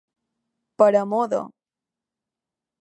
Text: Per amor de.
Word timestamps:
Per 0.83 0.89
amor 1.03 1.21
de. 1.35 1.43